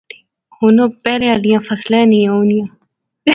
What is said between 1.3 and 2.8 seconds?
آلیاں فصلاں ہی نی ہونیاں